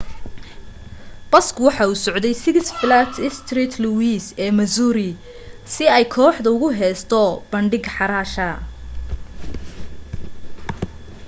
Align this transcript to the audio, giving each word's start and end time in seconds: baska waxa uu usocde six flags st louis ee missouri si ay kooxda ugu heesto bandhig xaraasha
baska 1.31 1.59
waxa 1.67 1.83
uu 1.87 1.95
usocde 1.97 2.29
six 2.43 2.57
flags 2.79 3.17
st 3.37 3.49
louis 3.83 4.23
ee 4.43 4.51
missouri 4.59 5.11
si 5.73 5.83
ay 5.97 6.05
kooxda 6.15 6.49
ugu 6.55 6.69
heesto 6.79 7.21
bandhig 7.51 7.85
xaraasha 7.95 8.49